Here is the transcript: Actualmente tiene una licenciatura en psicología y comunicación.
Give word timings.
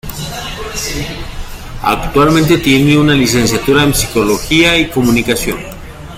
Actualmente 1.83 2.57
tiene 2.57 2.97
una 2.97 3.13
licenciatura 3.13 3.83
en 3.83 3.93
psicología 3.93 4.75
y 4.75 4.89
comunicación. 4.89 5.59